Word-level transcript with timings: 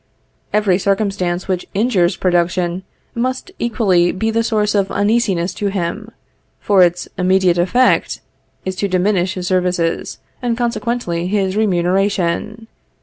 Every 0.51 0.79
circumstance 0.79 1.47
which 1.47 1.67
injures 1.75 2.15
production, 2.15 2.81
must 3.13 3.51
equally 3.59 4.11
be 4.11 4.31
the 4.31 4.41
source 4.43 4.73
of 4.73 4.89
uneasiness 4.91 5.53
to 5.53 5.67
him; 5.67 6.09
for 6.59 6.81
its 6.81 7.07
immediate 7.19 7.59
effect 7.59 8.19
is 8.65 8.75
to 8.77 8.87
diminish 8.87 9.35
his 9.35 9.45
services, 9.45 10.17
and 10.41 10.57
consequently 10.57 11.27
his 11.27 11.55
remuneration. 11.55 12.65